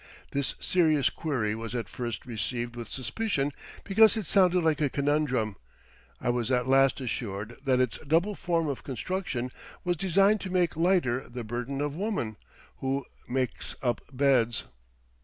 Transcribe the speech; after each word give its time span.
This 0.31 0.55
serious 0.59 1.11
query 1.11 1.53
was 1.53 1.75
at 1.75 1.87
first 1.87 2.25
received 2.25 2.75
with 2.75 2.89
suspicion 2.91 3.51
because 3.83 4.17
it 4.17 4.25
sounded 4.25 4.63
like 4.63 4.81
a 4.81 4.89
conundrum. 4.89 5.57
I 6.19 6.31
was 6.31 6.49
at 6.49 6.67
last 6.67 6.99
assured 6.99 7.57
that 7.65 7.79
its 7.79 7.99
double 7.99 8.33
form 8.33 8.67
of 8.67 8.83
construction 8.83 9.51
was 9.83 9.95
designed 9.95 10.41
to 10.41 10.49
make 10.49 10.75
lighter 10.75 11.29
the 11.29 11.43
burden 11.43 11.81
of 11.81 11.93
woman, 11.95 12.37
who 12.77 13.05
makes 13.27 13.75
up 13.83 14.01
beds. 14.11 14.63